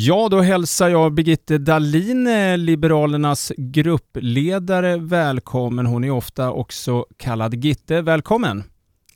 Ja, 0.00 0.28
då 0.30 0.40
hälsar 0.40 0.88
jag 0.88 1.14
Birgitte 1.14 1.58
Dahlin, 1.58 2.26
eh, 2.26 2.58
Liberalernas 2.58 3.52
gruppledare, 3.56 4.96
välkommen. 4.96 5.86
Hon 5.86 6.04
är 6.04 6.10
ofta 6.10 6.52
också 6.52 7.06
kallad 7.16 7.64
Gitte. 7.64 8.02
Välkommen! 8.02 8.64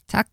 Tack! 0.07 0.29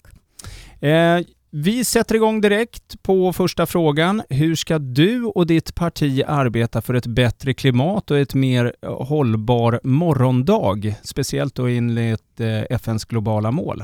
Eh, 0.81 1.19
vi 1.49 1.85
sätter 1.85 2.15
igång 2.15 2.41
direkt 2.41 3.03
på 3.03 3.33
första 3.33 3.65
frågan. 3.65 4.21
Hur 4.29 4.55
ska 4.55 4.79
du 4.79 5.23
och 5.23 5.47
ditt 5.47 5.75
parti 5.75 6.23
arbeta 6.27 6.81
för 6.81 6.93
ett 6.93 7.07
bättre 7.07 7.53
klimat 7.53 8.11
och 8.11 8.17
ett 8.17 8.33
mer 8.33 8.73
hållbar 8.85 9.79
morgondag? 9.83 10.95
Speciellt 11.03 11.55
då 11.55 11.67
enligt 11.67 12.39
eh, 12.39 12.61
FNs 12.69 13.05
globala 13.05 13.51
mål. 13.51 13.83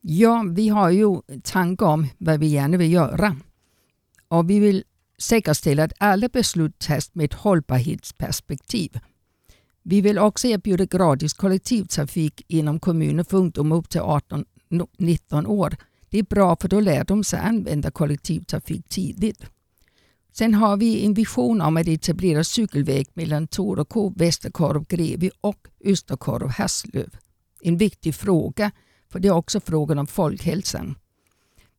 Ja, 0.00 0.44
vi 0.48 0.68
har 0.68 0.90
ju 0.90 1.16
tankar 1.42 1.86
om 1.86 2.06
vad 2.18 2.40
vi 2.40 2.46
gärna 2.46 2.76
vill 2.76 2.92
göra. 2.92 3.36
Och 4.28 4.50
vi 4.50 4.58
vill 4.58 4.84
säkerställa 5.24 5.84
att 5.84 5.92
alla 5.98 6.28
beslut 6.28 6.78
tas 6.78 7.14
med 7.14 7.24
ett 7.24 7.34
hållbarhetsperspektiv. 7.34 9.00
Vi 9.82 10.00
vill 10.00 10.18
också 10.18 10.48
erbjuda 10.48 10.84
gratis 10.84 11.32
kollektivtrafik 11.32 12.42
inom 12.48 12.80
kommunen 12.80 13.24
för 13.24 13.38
ungdomar 13.38 13.76
upp 13.76 13.88
till 13.88 14.00
18-19 14.00 15.46
år. 15.46 15.76
Det 16.08 16.18
är 16.18 16.22
bra 16.22 16.56
för 16.56 16.68
då 16.68 16.80
lär 16.80 17.04
de 17.04 17.24
sig 17.24 17.38
använda 17.38 17.90
kollektivtrafik 17.90 18.88
tidigt. 18.88 19.44
Sen 20.32 20.54
har 20.54 20.76
vi 20.76 21.04
en 21.06 21.14
vision 21.14 21.60
om 21.60 21.76
att 21.76 21.88
etablera 21.88 22.44
cykelväg 22.44 23.06
mellan 23.14 23.46
Torekov, 23.46 24.12
Västerkorv, 24.16 24.84
Grevi 24.88 25.30
och 25.40 25.68
Österkorv, 25.84 26.48
Hasslöv. 26.48 27.16
En 27.60 27.76
viktig 27.76 28.14
fråga, 28.14 28.70
för 29.12 29.20
det 29.20 29.28
är 29.28 29.32
också 29.32 29.60
frågan 29.60 29.98
om 29.98 30.06
folkhälsan. 30.06 30.94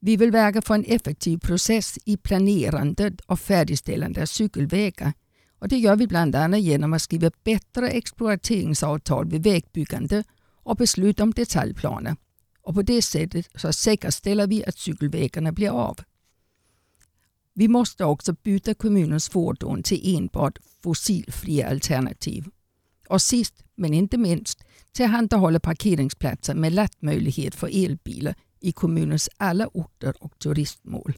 Vi 0.06 0.18
vill 0.18 0.32
verka 0.32 0.62
för 0.62 0.74
en 0.76 0.84
effektiv 0.84 1.38
process 1.38 2.00
i 2.06 2.18
planerandet 2.18 3.22
och 3.22 3.40
färdigställandet 3.40 4.22
av 4.22 4.26
cykelvägar. 4.26 5.14
Och 5.60 5.68
det 5.68 5.78
gör 5.78 5.96
vi 5.96 6.08
bland 6.08 6.36
annat 6.36 6.62
genom 6.62 6.94
att 6.94 7.02
skriva 7.02 7.32
bättre 7.44 7.90
exploateringsavtal 7.90 9.30
vid 9.30 9.44
vägbyggande 9.44 10.24
och 10.64 10.76
beslut 10.76 11.20
om 11.20 11.32
detaljplaner. 11.32 12.16
Och 12.62 12.76
på 12.76 12.82
det 12.82 13.02
sättet 13.02 13.48
så 13.56 13.74
säkerställer 13.74 14.48
vi 14.48 14.66
att 14.66 14.78
cykelvägarna 14.78 15.52
blir 15.52 15.70
av. 15.70 16.00
Vi 17.54 17.68
måste 17.68 18.06
också 18.06 18.34
byta 18.44 18.74
kommunens 18.74 19.30
fordon 19.30 19.84
till 19.84 20.18
enbart 20.18 20.58
fossilfria 20.84 21.70
alternativ. 21.70 22.46
Och 23.10 23.22
sist 23.22 23.64
men 23.76 23.94
inte 23.94 24.18
minst 24.18 24.66
tillhandahålla 24.92 25.60
parkeringsplatser 25.60 26.56
med 26.56 26.74
laddmöjlighet 26.74 27.56
för 27.56 27.86
elbilar 27.86 28.36
i 28.62 28.72
kommunens 28.72 29.30
alla 29.38 29.68
orter 29.74 30.14
och 30.20 30.40
turistmål. 30.40 31.14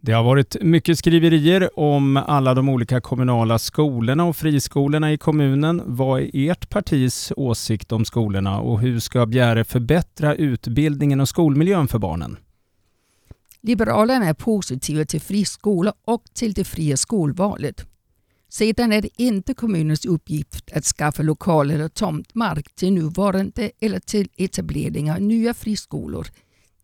Det 0.00 0.12
har 0.12 0.22
varit 0.22 0.56
mycket 0.60 0.98
skriverier 0.98 1.78
om 1.78 2.16
alla 2.16 2.54
de 2.54 2.68
olika 2.68 3.00
kommunala 3.00 3.58
skolorna 3.58 4.24
och 4.24 4.36
friskolorna 4.36 5.12
i 5.12 5.18
kommunen. 5.18 5.82
Vad 5.86 6.20
är 6.20 6.30
ert 6.34 6.68
partis 6.68 7.32
åsikt 7.36 7.92
om 7.92 8.04
skolorna 8.04 8.60
och 8.60 8.80
hur 8.80 9.00
ska 9.00 9.26
Bjäre 9.26 9.64
förbättra 9.64 10.34
utbildningen 10.34 11.20
och 11.20 11.28
skolmiljön 11.28 11.88
för 11.88 11.98
barnen? 11.98 12.36
Liberalerna 13.60 14.26
är 14.26 14.34
positiva 14.34 15.04
till 15.04 15.20
friskolor 15.20 15.92
och 16.04 16.24
till 16.34 16.52
det 16.52 16.64
fria 16.64 16.96
skolvalet. 16.96 17.86
Sedan 18.52 18.92
är 18.92 19.02
det 19.02 19.22
inte 19.22 19.54
kommunens 19.54 20.04
uppgift 20.04 20.72
att 20.72 20.84
skaffa 20.84 21.22
lokaler 21.22 21.74
eller 21.74 21.88
tomtmark 21.88 22.74
till 22.74 22.92
nuvarande 22.92 23.70
eller 23.80 24.00
till 24.00 24.28
etablering 24.36 25.12
av 25.12 25.20
nya 25.20 25.54
friskolor 25.54 26.26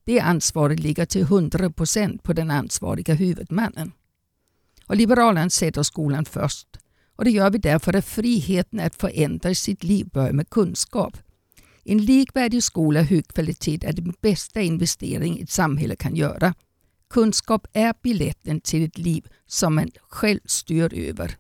det 0.08 0.20
ansvaret 0.20 0.80
ligger 0.80 1.06
till 1.06 1.22
100 1.22 1.70
procent 1.70 2.22
på 2.22 2.32
den 2.32 2.50
ansvariga 2.50 3.14
huvudmannen. 3.14 3.92
Och 4.86 4.96
Liberalerna 4.96 5.50
sätter 5.50 5.82
skolan 5.82 6.24
först. 6.24 6.68
Och 7.16 7.24
det 7.24 7.30
gör 7.30 7.50
vi 7.50 7.58
därför 7.58 7.96
att 7.96 8.04
friheten 8.04 8.80
att 8.80 8.94
förändra 8.94 9.54
sitt 9.54 9.84
liv 9.84 10.08
börjar 10.08 10.32
med 10.32 10.50
kunskap. 10.50 11.16
En 11.84 11.98
likvärdig 11.98 12.62
skola 12.62 13.00
av 13.00 13.06
hög 13.06 13.28
kvalitet 13.28 13.78
är 13.82 13.92
den 13.92 14.14
bästa 14.20 14.60
investering 14.60 15.40
ett 15.40 15.50
samhälle 15.50 15.96
kan 15.96 16.16
göra. 16.16 16.54
Kunskap 17.10 17.66
är 17.72 17.94
biljetten 18.02 18.60
till 18.60 18.84
ett 18.84 18.98
liv 18.98 19.26
som 19.46 19.74
man 19.74 19.90
själv 20.08 20.40
styr 20.44 20.94
över. 20.94 21.36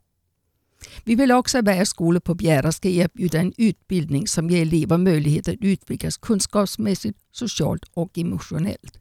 Vi 1.04 1.14
vill 1.14 1.32
också 1.32 1.58
att 1.58 1.64
varje 1.64 1.86
skola 1.86 2.20
på 2.20 2.34
Bjära 2.34 2.72
ska 2.72 2.88
erbjuda 2.88 3.38
en 3.38 3.52
utbildning 3.56 4.26
som 4.26 4.50
ger 4.50 4.62
elever 4.62 4.98
möjlighet 4.98 5.48
att 5.48 5.56
utvecklas 5.60 6.16
kunskapsmässigt, 6.16 7.18
socialt 7.32 7.84
och 7.94 8.18
emotionellt. 8.18 8.98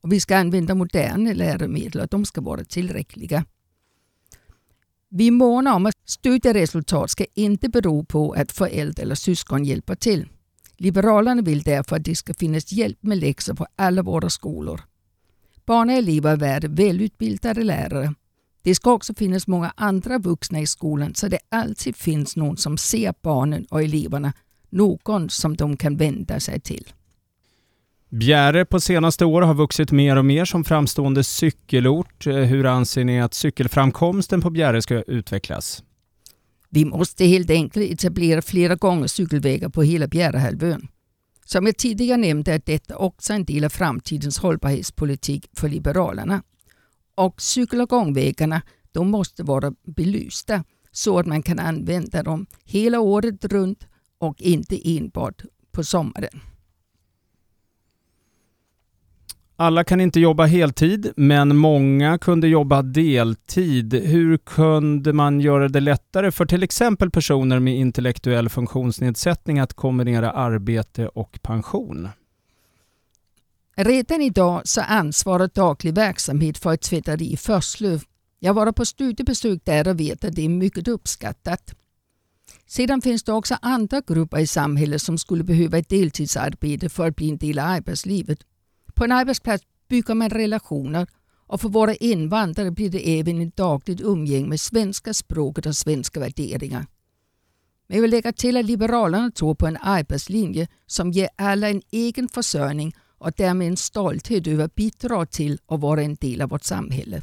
Och 0.00 0.12
vi 0.12 0.20
ska 0.20 0.36
använda 0.36 0.74
moderna 0.74 1.32
läromedel 1.32 2.02
och 2.02 2.08
de 2.08 2.24
ska 2.24 2.40
vara 2.40 2.64
tillräckliga. 2.64 3.44
Vi 5.08 5.30
månar 5.30 5.74
om 5.74 5.86
att 5.86 5.94
studieresultat 6.06 7.10
ska 7.10 7.24
inte 7.34 7.68
bero 7.68 8.04
på 8.04 8.32
att 8.32 8.52
föräldrar 8.52 9.02
eller 9.02 9.14
syskon 9.14 9.64
hjälper 9.64 9.94
till. 9.94 10.28
Liberalerna 10.76 11.42
vill 11.42 11.62
därför 11.62 11.96
att 11.96 12.04
det 12.04 12.16
ska 12.16 12.34
finnas 12.34 12.72
hjälp 12.72 13.02
med 13.02 13.18
läxor 13.18 13.54
på 13.54 13.66
alla 13.76 14.02
våra 14.02 14.30
skolor. 14.30 14.80
Barn 15.66 15.90
och 15.90 15.96
elever 15.96 16.32
är 16.32 16.36
värda 16.36 16.68
välutbildade 16.68 17.64
lärare 17.64 18.14
det 18.64 18.74
ska 18.74 18.92
också 18.92 19.14
finnas 19.14 19.46
många 19.46 19.72
andra 19.76 20.18
vuxna 20.18 20.60
i 20.60 20.66
skolan 20.66 21.14
så 21.14 21.28
det 21.28 21.38
alltid 21.48 21.96
finns 21.96 22.36
någon 22.36 22.56
som 22.56 22.76
ser 22.76 23.14
barnen 23.22 23.64
och 23.70 23.82
eleverna, 23.82 24.32
någon 24.70 25.30
som 25.30 25.56
de 25.56 25.76
kan 25.76 25.96
vända 25.96 26.40
sig 26.40 26.60
till. 26.60 26.92
Bjäre 28.08 28.64
på 28.64 28.80
senaste 28.80 29.24
år 29.24 29.42
har 29.42 29.54
vuxit 29.54 29.92
mer 29.92 30.16
och 30.16 30.24
mer 30.24 30.44
som 30.44 30.64
framstående 30.64 31.24
cykelort. 31.24 32.26
Hur 32.26 32.66
anser 32.66 33.04
ni 33.04 33.20
att 33.20 33.34
cykelframkomsten 33.34 34.40
på 34.40 34.50
Bjäre 34.50 34.82
ska 34.82 35.02
utvecklas? 35.02 35.82
Vi 36.70 36.84
måste 36.84 37.24
helt 37.24 37.50
enkelt 37.50 37.90
etablera 37.92 38.42
flera 38.42 38.74
gånger 38.74 39.06
cykelvägar 39.06 39.68
på 39.68 39.82
hela 39.82 40.06
Bjärehalvön. 40.06 40.88
Som 41.44 41.66
jag 41.66 41.76
tidigare 41.76 42.18
nämnde 42.18 42.52
är 42.52 42.62
detta 42.66 42.96
också 42.96 43.32
en 43.32 43.44
del 43.44 43.64
av 43.64 43.68
framtidens 43.68 44.38
hållbarhetspolitik 44.38 45.50
för 45.56 45.68
Liberalerna. 45.68 46.42
Och 47.14 47.42
cykel 47.42 47.80
och 47.80 47.88
gångvägarna 47.88 48.62
de 48.92 49.10
måste 49.10 49.42
vara 49.42 49.72
belysta 49.82 50.64
så 50.92 51.18
att 51.18 51.26
man 51.26 51.42
kan 51.42 51.58
använda 51.58 52.22
dem 52.22 52.46
hela 52.64 53.00
året 53.00 53.44
runt 53.44 53.86
och 54.18 54.42
inte 54.42 54.96
enbart 54.96 55.42
på 55.72 55.84
sommaren. 55.84 56.40
Alla 59.56 59.84
kan 59.84 60.00
inte 60.00 60.20
jobba 60.20 60.44
heltid, 60.44 61.12
men 61.16 61.56
många 61.56 62.18
kunde 62.18 62.48
jobba 62.48 62.82
deltid. 62.82 63.94
Hur 63.94 64.36
kunde 64.36 65.12
man 65.12 65.40
göra 65.40 65.68
det 65.68 65.80
lättare 65.80 66.30
för 66.30 66.46
till 66.46 66.62
exempel 66.62 67.10
personer 67.10 67.58
med 67.58 67.76
intellektuell 67.76 68.48
funktionsnedsättning 68.48 69.58
att 69.58 69.74
kombinera 69.74 70.30
arbete 70.30 71.08
och 71.08 71.38
pension? 71.42 72.08
Redan 73.76 74.22
idag 74.22 74.62
så 74.64 74.80
ansvarar 74.80 75.50
daglig 75.54 75.94
verksamhet 75.94 76.58
för 76.58 76.74
ett 76.74 76.80
tvätteri 76.80 77.32
i 77.32 77.36
Förslöv. 77.36 78.02
Jag 78.38 78.54
var 78.54 78.72
på 78.72 78.84
studiebesök 78.84 79.60
där 79.64 79.88
och 79.88 80.00
vet 80.00 80.24
att 80.24 80.34
det 80.34 80.44
är 80.44 80.48
mycket 80.48 80.88
uppskattat. 80.88 81.74
Sedan 82.66 83.02
finns 83.02 83.22
det 83.22 83.32
också 83.32 83.56
andra 83.62 84.00
grupper 84.06 84.38
i 84.38 84.46
samhället 84.46 85.02
som 85.02 85.18
skulle 85.18 85.44
behöva 85.44 85.78
ett 85.78 85.88
deltidsarbete 85.88 86.88
för 86.88 87.08
att 87.08 87.16
bli 87.16 87.30
en 87.30 87.38
del 87.38 87.58
av 87.58 87.66
arbetslivet. 87.66 88.38
På 88.94 89.04
en 89.04 89.12
arbetsplats 89.12 89.64
bygger 89.88 90.14
man 90.14 90.30
relationer 90.30 91.06
och 91.46 91.60
för 91.60 91.68
våra 91.68 91.94
invandrare 91.94 92.70
blir 92.70 92.90
det 92.90 93.20
även 93.20 93.40
ett 93.40 93.56
dagligt 93.56 94.00
umgänge 94.00 94.48
med 94.48 94.60
svenska 94.60 95.14
språket 95.14 95.66
och 95.66 95.76
svenska 95.76 96.20
värderingar. 96.20 96.86
Men 97.86 97.96
jag 97.96 98.02
vill 98.02 98.10
lägga 98.10 98.32
till 98.32 98.56
att 98.56 98.64
Liberalerna 98.64 99.30
tror 99.30 99.54
på 99.54 99.66
en 99.66 99.78
arbetslinje 99.80 100.68
som 100.86 101.10
ger 101.10 101.28
alla 101.36 101.68
en 101.68 101.82
egen 101.90 102.28
försörjning 102.28 102.94
och 103.24 103.32
därmed 103.36 103.68
en 103.68 103.76
stolthet 103.76 104.46
över 104.46 104.64
att 104.64 104.74
bidra 104.74 105.26
till 105.26 105.58
att 105.66 105.80
vara 105.80 106.02
en 106.02 106.14
del 106.14 106.42
av 106.42 106.48
vårt 106.48 106.62
samhälle. 106.62 107.22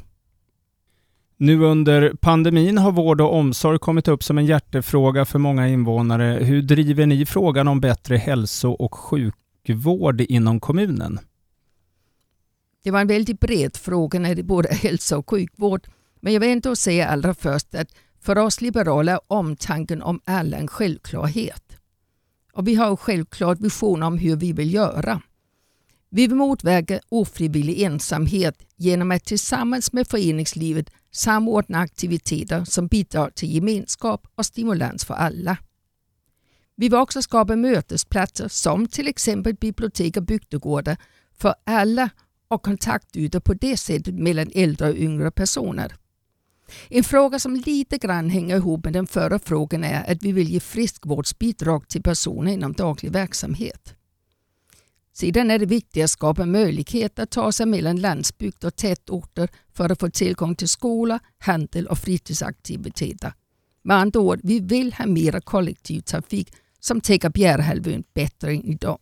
Nu 1.36 1.64
under 1.64 2.14
pandemin 2.20 2.78
har 2.78 2.92
vård 2.92 3.20
och 3.20 3.34
omsorg 3.34 3.78
kommit 3.78 4.08
upp 4.08 4.22
som 4.22 4.38
en 4.38 4.46
hjärtefråga 4.46 5.24
för 5.24 5.38
många 5.38 5.68
invånare. 5.68 6.38
Hur 6.44 6.62
driver 6.62 7.06
ni 7.06 7.26
frågan 7.26 7.68
om 7.68 7.80
bättre 7.80 8.16
hälso 8.16 8.70
och 8.70 8.94
sjukvård 8.94 10.20
inom 10.20 10.60
kommunen? 10.60 11.18
Det 12.84 12.90
var 12.90 13.00
en 13.00 13.06
väldigt 13.06 13.40
bred 13.40 13.76
fråga 13.76 14.18
när 14.18 14.34
det 14.34 14.42
både 14.42 14.68
hälsa 14.74 15.18
och 15.18 15.30
sjukvård. 15.30 15.86
Men 16.20 16.32
jag 16.32 16.40
vill 16.40 16.50
ändå 16.50 16.76
säga 16.76 17.08
allra 17.08 17.34
först 17.34 17.74
att 17.74 17.88
för 18.20 18.38
oss 18.38 18.60
liberaler 18.60 19.12
är 19.12 19.20
omtanken 19.26 20.02
om 20.02 20.20
alla 20.24 20.56
en 20.56 20.68
självklarhet. 20.68 21.76
Och 22.52 22.68
vi 22.68 22.74
har 22.74 22.96
självklart 22.96 23.60
visioner 23.60 24.06
om 24.06 24.18
hur 24.18 24.36
vi 24.36 24.52
vill 24.52 24.74
göra. 24.74 25.22
Vi 26.14 26.26
vill 26.26 26.36
motverka 26.36 27.00
ofrivillig 27.08 27.82
ensamhet 27.82 28.62
genom 28.76 29.10
att 29.10 29.24
tillsammans 29.24 29.92
med 29.92 30.08
föreningslivet 30.08 30.90
samordna 31.10 31.78
aktiviteter 31.78 32.64
som 32.64 32.86
bidrar 32.86 33.30
till 33.30 33.54
gemenskap 33.54 34.26
och 34.34 34.46
stimulans 34.46 35.04
för 35.04 35.14
alla. 35.14 35.56
Vi 36.76 36.88
vill 36.88 36.98
också 36.98 37.22
skapa 37.22 37.56
mötesplatser 37.56 38.48
som 38.48 38.86
till 38.86 39.08
exempel 39.08 39.54
bibliotek 39.54 40.16
och 40.16 40.22
bygdegårdar 40.22 40.96
för 41.38 41.54
alla 41.64 42.10
och 42.48 42.62
kontaktytor 42.62 43.40
på 43.40 43.54
det 43.54 43.76
sättet 43.76 44.14
mellan 44.14 44.50
äldre 44.54 44.90
och 44.90 44.96
yngre 44.96 45.30
personer. 45.30 45.94
En 46.88 47.04
fråga 47.04 47.38
som 47.38 47.56
lite 47.56 47.98
grann 47.98 48.30
hänger 48.30 48.56
ihop 48.56 48.84
med 48.84 48.92
den 48.92 49.06
förra 49.06 49.38
frågan 49.38 49.84
är 49.84 50.12
att 50.12 50.22
vi 50.22 50.32
vill 50.32 50.48
ge 50.48 50.60
friskvårdsbidrag 50.60 51.88
till 51.88 52.02
personer 52.02 52.52
inom 52.52 52.72
daglig 52.72 53.12
verksamhet. 53.12 53.94
Sedan 55.12 55.50
är 55.50 55.58
det 55.58 55.66
viktigt 55.66 56.04
att 56.04 56.10
skapa 56.10 56.46
möjlighet 56.46 57.18
att 57.18 57.30
ta 57.30 57.52
sig 57.52 57.66
mellan 57.66 58.00
landsbygd 58.00 58.64
och 58.64 58.76
tätorter 58.76 59.48
för 59.72 59.92
att 59.92 60.00
få 60.00 60.10
tillgång 60.10 60.54
till 60.54 60.68
skola, 60.68 61.18
handel 61.38 61.86
och 61.86 61.98
fritidsaktiviteter. 61.98 63.32
Med 63.82 63.96
andra 63.96 64.20
ord, 64.20 64.40
vi 64.42 64.60
vill 64.60 64.92
ha 64.92 65.06
mera 65.06 65.40
kollektivtrafik 65.40 66.52
som 66.80 67.00
täcker 67.00 67.30
Bjärehalvön 67.30 68.04
bättre 68.14 68.50
än 68.50 68.64
idag. 68.64 68.98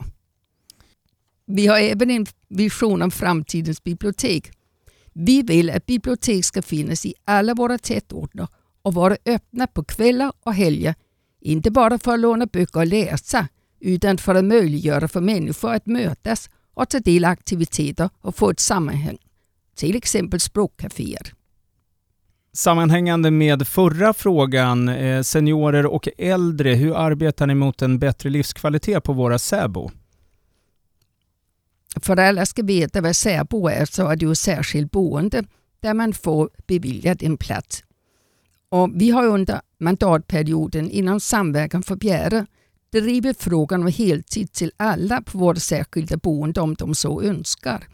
Vi 1.46 1.66
har 1.66 1.78
även 1.78 2.10
en 2.10 2.26
vision 2.48 3.02
om 3.02 3.10
framtidens 3.10 3.84
bibliotek. 3.84 4.50
Vi 5.12 5.42
vill 5.42 5.70
att 5.70 5.86
bibliotek 5.86 6.44
ska 6.44 6.62
finnas 6.62 7.06
i 7.06 7.14
alla 7.24 7.54
våra 7.54 7.78
tätorter 7.78 8.48
och 8.82 8.94
vara 8.94 9.16
öppna 9.26 9.66
på 9.66 9.84
kvällar 9.84 10.32
och 10.42 10.54
helger. 10.54 10.94
Inte 11.40 11.70
bara 11.70 11.98
för 11.98 12.14
att 12.14 12.20
låna 12.20 12.46
böcker 12.46 12.80
och 12.80 12.86
läsa 12.86 13.48
utan 13.80 14.18
för 14.18 14.34
att 14.34 14.44
möjliggöra 14.44 15.08
för 15.08 15.20
människor 15.20 15.74
att 15.74 15.86
mötas 15.86 16.50
och 16.74 16.88
ta 16.88 16.98
del 16.98 17.24
av 17.24 17.30
aktiviteter 17.30 18.10
och 18.20 18.36
få 18.36 18.50
ett 18.50 18.60
sammanhang. 18.60 19.18
Till 19.74 19.96
exempel 19.96 20.40
språkcaféer. 20.40 21.32
Sammanhängande 22.52 23.30
med 23.30 23.68
förra 23.68 24.14
frågan, 24.14 24.88
eh, 24.88 25.22
seniorer 25.22 25.86
och 25.86 26.08
äldre, 26.18 26.74
hur 26.74 26.96
arbetar 26.96 27.46
ni 27.46 27.54
mot 27.54 27.82
en 27.82 27.98
bättre 27.98 28.30
livskvalitet 28.30 29.04
på 29.04 29.12
våra 29.12 29.38
säbo? 29.38 29.90
För 31.96 32.12
att 32.12 32.18
alla 32.18 32.46
ska 32.46 32.62
veta 32.62 33.00
vad 33.00 33.16
särbo 33.16 33.68
är 33.68 33.84
så 33.84 34.08
är 34.08 34.16
det 34.16 34.26
ju 34.26 34.34
särskilt 34.34 34.90
boende 34.90 35.44
där 35.80 35.94
man 35.94 36.12
får 36.12 36.50
beviljat 36.66 37.22
en 37.22 37.36
plats. 37.36 37.84
Och 38.68 38.90
vi 38.94 39.10
har 39.10 39.26
under 39.26 39.60
mandatperioden 39.78 40.90
inom 40.90 41.20
Samverkan 41.20 41.82
för 41.82 41.96
Bjäre 41.96 42.46
driver 42.92 43.34
frågan 43.38 43.82
om 43.82 43.88
heltid 43.88 44.52
till 44.52 44.72
alla 44.76 45.22
på 45.22 45.38
våra 45.38 45.56
särskilda 45.56 46.16
boende 46.16 46.60
om 46.60 46.74
de 46.74 46.94
så 46.94 47.22
önskar. 47.22 47.88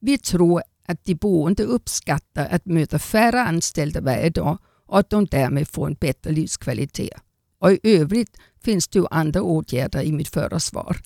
Vi 0.00 0.18
tror 0.18 0.62
att 0.86 1.04
de 1.04 1.14
boende 1.14 1.62
uppskattar 1.62 2.48
att 2.50 2.66
möta 2.66 2.98
färre 2.98 3.40
anställda 3.40 4.00
varje 4.00 4.30
dag 4.30 4.58
och 4.86 4.98
att 4.98 5.10
de 5.10 5.26
därmed 5.26 5.68
får 5.68 5.86
en 5.86 5.94
bättre 5.94 6.30
livskvalitet. 6.30 7.20
Och 7.58 7.72
I 7.72 7.78
övrigt 7.82 8.36
finns 8.64 8.88
det 8.88 8.98
ju 8.98 9.06
andra 9.10 9.42
åtgärder 9.42 10.02
i 10.02 10.12
mitt 10.12 10.28
förra 10.28 10.60
svar. 10.60 10.96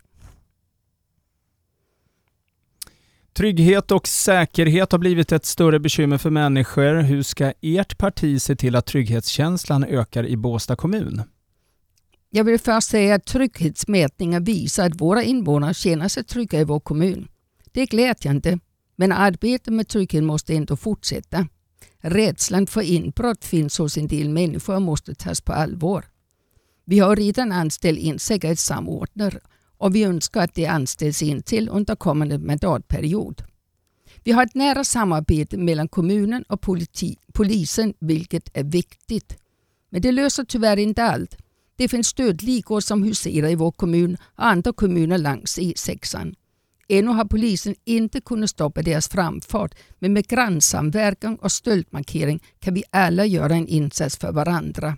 Trygghet 3.33 3.91
och 3.91 4.09
säkerhet 4.09 4.93
har 4.93 4.99
blivit 4.99 5.33
ett 5.33 5.45
större 5.45 5.81
bekymmer 5.81 6.19
för 6.19 6.31
människor. 6.31 7.03
Hur 7.03 7.23
ska 7.23 7.53
ert 7.61 7.99
parti 7.99 8.43
se 8.43 8.57
till 8.57 8.77
att 8.77 8.87
trygghetskänslan 8.87 9.85
ökar 9.85 10.27
i 10.27 10.37
Båstad 10.37 10.77
kommun? 10.77 11.23
Jag 12.33 12.45
vill 12.45 12.59
först 12.59 12.89
säga 12.89 13.15
att 13.15 13.25
trygghetsmätningar 13.25 14.41
visar 14.41 14.87
att 14.87 15.01
våra 15.01 15.23
invånare 15.23 15.75
känner 15.75 16.09
sig 16.09 16.25
trygga 16.25 16.61
i 16.61 16.65
vår 16.65 16.81
kommun. 16.81 17.29
Det 17.73 17.81
är 17.81 17.87
glädjande, 17.87 18.59
men 18.97 19.13
arbetet 19.13 19.75
med 19.75 19.89
trygghet 19.89 20.25
måste 20.25 20.55
ändå 20.55 20.77
fortsätta. 20.77 21.49
Rädslan 21.99 22.67
för 22.67 22.81
inbrott 22.83 23.45
finns 23.45 23.79
hos 23.79 23.97
en 23.97 24.07
del 24.07 24.29
människor 24.29 24.75
och 24.75 24.83
måste 24.83 25.15
tas 25.15 25.41
på 25.41 25.53
allvar. 25.53 26.05
Vi 26.85 26.99
har 26.99 27.17
redan 27.17 27.53
anställt 27.53 27.99
en 27.99 28.19
säkerhetssamordnare 28.19 29.41
och 29.79 29.95
vi 29.95 30.05
önskar 30.05 30.41
att 30.41 30.55
det 30.55 30.67
anställs 30.67 31.23
in 31.23 31.43
till 31.43 31.69
under 31.69 31.97
kommande 31.97 32.39
mandatperiod. 32.39 33.43
Vi 34.25 34.33
har 34.33 34.43
ett 34.43 34.55
nära 34.55 34.85
samarbete 34.85 35.57
mellan 35.57 35.89
kommunen 35.89 36.43
och 36.49 36.61
politi 36.61 37.17
polisen, 37.33 37.95
vilket 37.99 38.57
är 38.57 38.65
viktigt. 38.65 39.37
Men 39.91 40.03
det 40.03 40.13
löser 40.13 40.45
tyvärr 40.45 40.77
inte 40.77 41.05
allt. 41.05 41.37
Det 41.81 41.89
finns 41.89 42.07
stödligor 42.07 42.81
som 42.81 43.03
huserar 43.03 43.49
i 43.49 43.55
vår 43.55 43.71
kommun 43.73 44.17
och 44.37 44.47
andra 44.47 44.73
kommuner 44.73 45.19
längs 45.19 45.59
E6. 45.59 46.35
Ännu 46.89 47.11
har 47.11 47.25
polisen 47.25 47.75
inte 47.85 48.21
kunnat 48.21 48.51
stoppa 48.51 48.83
deras 48.83 49.09
framfart, 49.09 49.75
men 49.99 50.13
med 50.13 50.27
grannsamverkan 50.27 51.37
och 51.37 51.53
stöldmarkering 51.53 52.43
kan 52.59 52.75
vi 52.75 52.85
alla 52.91 53.27
göra 53.27 53.55
en 53.55 53.67
insats 53.67 54.17
för 54.17 54.33
varandra. 54.33 54.97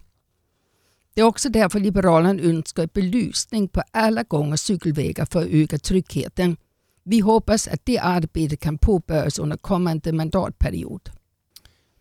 Det 1.14 1.20
är 1.20 1.24
också 1.24 1.48
därför 1.48 1.80
Liberalerna 1.80 2.42
önskar 2.42 2.88
belysning 2.94 3.68
på 3.68 3.82
alla 3.90 4.22
gång 4.22 4.52
och 4.52 4.60
cykelvägar 4.60 5.26
för 5.30 5.42
att 5.42 5.48
öka 5.50 5.78
tryggheten. 5.78 6.56
Vi 7.02 7.20
hoppas 7.20 7.68
att 7.68 7.80
det 7.84 7.98
arbetet 7.98 8.60
kan 8.60 8.78
påbörjas 8.78 9.38
under 9.38 9.56
kommande 9.56 10.12
mandatperiod. 10.12 11.10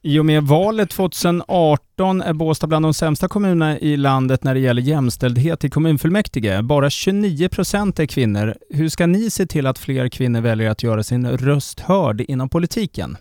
I 0.04 0.20
och 0.20 0.26
med 0.26 0.44
valet 0.44 0.90
2018 0.90 2.22
är 2.22 2.34
Båstad 2.34 2.68
bland 2.68 2.86
de 2.86 2.94
sämsta 2.94 3.28
kommunerna 3.28 3.80
i 3.80 3.98
landet 3.98 4.44
när 4.44 4.54
det 4.54 4.60
gäller 4.60 4.82
jämställdhet 4.82 5.64
i 5.64 5.70
kommunfullmäktige. 5.70 6.62
Bara 6.62 6.90
29 6.90 7.50
procent 7.50 8.00
är 8.00 8.06
kvinnor. 8.06 8.56
Hur 8.70 8.90
ska 8.90 9.06
ni 9.06 9.30
se 9.30 9.46
till 9.46 9.68
att 9.68 9.80
fler 9.80 10.10
kvinnor 10.10 10.42
väljer 10.42 10.70
att 10.70 10.84
göra 10.84 11.04
sin 11.04 11.28
röst 11.30 11.80
hörd 11.80 12.22
inom 12.22 12.50
politiken? 12.50 13.18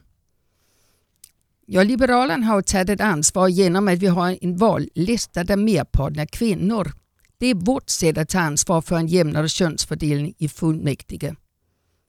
Ja, 1.66 1.82
Liberalerna 1.82 2.46
har 2.46 2.62
tagit 2.62 2.88
ett 2.88 3.00
ansvar 3.00 3.48
genom 3.48 3.88
att 3.88 3.98
vi 3.98 4.06
har 4.06 4.38
en 4.40 4.56
vallista 4.56 5.44
där 5.44 5.56
merparten 5.56 6.18
är 6.18 6.26
kvinnor. 6.26 6.92
Det 7.38 7.46
är 7.46 7.54
vårt 7.54 7.90
sätt 7.90 8.18
att 8.18 8.28
ta 8.28 8.38
ansvar 8.38 8.82
för 8.82 8.96
en 8.96 9.06
jämnare 9.06 9.48
könsfördelning 9.48 10.34
i 10.38 10.48
fullmäktige. 10.48 11.34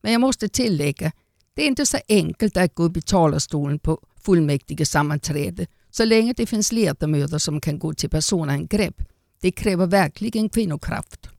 Men 0.03 0.11
jag 0.11 0.21
måste 0.21 0.49
tillägga, 0.49 1.11
det 1.53 1.63
är 1.63 1.67
inte 1.67 1.85
så 1.85 1.97
enkelt 2.09 2.57
att 2.57 2.75
gå 2.75 2.83
upp 2.83 2.97
i 2.97 3.01
talarstolen 3.01 3.79
på 3.79 3.99
fullmäktige 4.25 4.85
sammanträde 4.85 5.67
så 5.91 6.05
länge 6.05 6.33
det 6.37 6.45
finns 6.45 6.71
ledamöter 6.71 7.37
som 7.37 7.61
kan 7.61 7.79
gå 7.79 7.93
till 7.93 8.09
personangrepp. 8.09 8.95
Det 9.41 9.51
kräver 9.51 9.87
verkligen 9.87 10.49
kvinnokraft. 10.49 11.29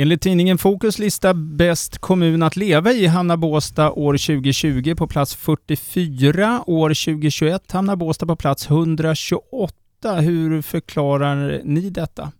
Enligt 0.00 0.22
tidningen 0.22 0.58
Fokus 0.58 0.98
lista 0.98 1.34
Bäst 1.34 1.98
kommun 1.98 2.42
att 2.42 2.56
leva 2.56 2.92
i 2.92 3.06
hamnar 3.06 3.36
Båstad 3.36 3.90
år 3.90 4.12
2020 4.12 4.94
på 4.94 5.06
plats 5.06 5.34
44. 5.34 6.64
År 6.66 6.88
2021 6.88 7.72
hamnar 7.72 7.96
Båstad 7.96 8.26
på 8.26 8.36
plats 8.36 8.66
128. 8.70 9.74
Hur 10.20 10.62
förklarar 10.62 11.60
ni 11.64 11.90
detta? 11.90 12.32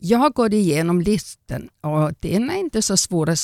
Jag 0.00 0.18
har 0.18 0.30
gått 0.30 0.52
igenom 0.52 1.00
listan 1.00 1.68
och 1.80 2.12
den 2.20 2.50
är 2.50 2.56
inte 2.56 2.82
så 2.82 2.96
svår, 2.96 3.28
eh, 3.28 3.34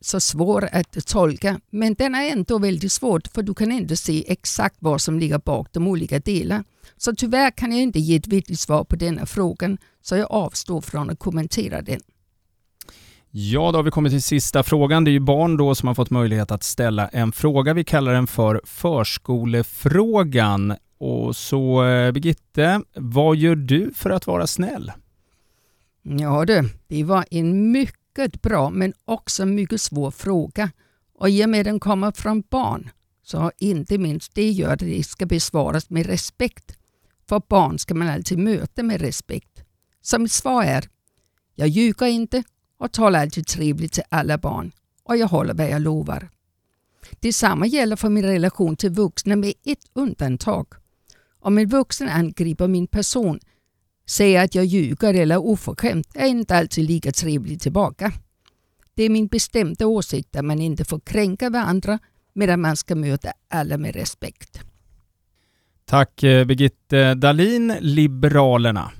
så 0.00 0.20
svår 0.20 0.68
att 0.72 1.06
tolka 1.06 1.60
men 1.70 1.94
den 1.94 2.14
är 2.14 2.30
ändå 2.30 2.58
väldigt 2.58 2.92
svår 2.92 3.22
för 3.34 3.42
du 3.42 3.54
kan 3.54 3.72
inte 3.72 3.96
se 3.96 4.32
exakt 4.32 4.76
vad 4.78 5.00
som 5.00 5.18
ligger 5.18 5.38
bak 5.38 5.68
de 5.72 5.88
olika 5.88 6.18
delarna. 6.18 6.64
Så 6.96 7.14
tyvärr 7.14 7.50
kan 7.50 7.72
jag 7.72 7.82
inte 7.82 7.98
ge 7.98 8.16
ett 8.16 8.26
vettigt 8.26 8.60
svar 8.60 8.84
på 8.84 8.96
denna 8.96 9.26
frågan 9.26 9.78
så 10.02 10.16
jag 10.16 10.30
avstår 10.30 10.80
från 10.80 11.10
att 11.10 11.18
kommentera 11.18 11.82
den. 11.82 12.00
Ja, 13.30 13.72
då 13.72 13.78
har 13.78 13.82
vi 13.82 13.90
kommit 13.90 14.12
till 14.12 14.22
sista 14.22 14.62
frågan. 14.62 15.04
Det 15.04 15.10
är 15.10 15.12
ju 15.12 15.20
barn 15.20 15.56
då 15.56 15.74
som 15.74 15.86
har 15.86 15.94
fått 15.94 16.10
möjlighet 16.10 16.50
att 16.50 16.62
ställa 16.62 17.08
en 17.08 17.32
fråga. 17.32 17.74
Vi 17.74 17.84
kallar 17.84 18.12
den 18.12 18.26
för 18.26 18.60
förskolefrågan. 18.64 20.76
Och 20.98 21.36
så 21.36 21.84
eh, 21.84 22.12
Birgitte, 22.12 22.80
vad 22.94 23.36
gör 23.36 23.56
du 23.56 23.92
för 23.94 24.10
att 24.10 24.26
vara 24.26 24.46
snäll? 24.46 24.92
Ja 26.10 26.44
du, 26.44 26.68
det 26.86 27.04
var 27.04 27.24
en 27.30 27.72
mycket 27.72 28.42
bra 28.42 28.70
men 28.70 28.92
också 29.04 29.46
mycket 29.46 29.80
svår 29.80 30.10
fråga. 30.10 30.70
Och 31.14 31.30
i 31.30 31.44
och 31.44 31.48
med 31.48 31.66
den 31.66 31.80
kommer 31.80 32.12
från 32.12 32.42
barn 32.50 32.90
så 33.22 33.52
inte 33.58 33.98
minst 33.98 34.34
det 34.34 34.50
gör 34.50 34.72
att 34.72 34.78
det 34.78 35.06
ska 35.06 35.26
besvaras 35.26 35.90
med 35.90 36.06
respekt. 36.06 36.76
För 37.28 37.42
barn 37.48 37.78
ska 37.78 37.94
man 37.94 38.08
alltid 38.08 38.38
möta 38.38 38.82
med 38.82 39.00
respekt. 39.00 39.62
Så 40.02 40.18
mitt 40.18 40.32
svar 40.32 40.64
är, 40.64 40.88
jag 41.54 41.68
ljuger 41.68 42.06
inte 42.06 42.42
och 42.78 42.92
talar 42.92 43.20
alltid 43.20 43.46
trevligt 43.46 43.92
till 43.92 44.02
alla 44.08 44.38
barn 44.38 44.72
och 45.04 45.16
jag 45.16 45.28
håller 45.28 45.54
vad 45.54 45.70
jag 45.70 45.82
lovar. 45.82 46.28
Detsamma 47.20 47.66
gäller 47.66 47.96
för 47.96 48.08
min 48.08 48.24
relation 48.24 48.76
till 48.76 48.90
vuxna 48.90 49.36
med 49.36 49.52
ett 49.64 49.84
undantag. 49.92 50.66
Om 51.40 51.58
en 51.58 51.68
vuxen 51.68 52.08
angriper 52.08 52.68
min 52.68 52.86
person, 52.86 53.40
Säga 54.08 54.42
att 54.42 54.54
jag 54.54 54.64
ljuger 54.64 55.14
eller 55.14 55.34
är 55.34 55.38
oförskämd, 55.38 56.04
är 56.14 56.26
inte 56.26 56.56
alltid 56.56 56.88
lika 56.88 57.12
trevligt 57.12 57.62
tillbaka. 57.62 58.12
Det 58.94 59.02
är 59.02 59.10
min 59.10 59.26
bestämda 59.26 59.86
åsikt 59.86 60.36
att 60.36 60.44
man 60.44 60.60
inte 60.60 60.84
får 60.84 61.00
kränka 61.00 61.50
varandra 61.50 61.98
medan 62.32 62.60
man 62.60 62.76
ska 62.76 62.94
möta 62.94 63.32
alla 63.50 63.78
med 63.78 63.94
respekt. 63.94 64.60
Tack 65.84 66.22
eh, 66.22 66.44
Birgitte 66.44 67.14
Dalin, 67.14 67.74
Liberalerna. 67.80 68.92